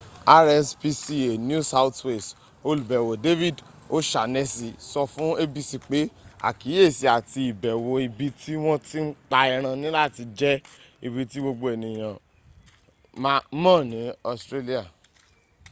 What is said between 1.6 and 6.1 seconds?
south wales olùbẹ̀wò david o'shanessy sọ fún abc pé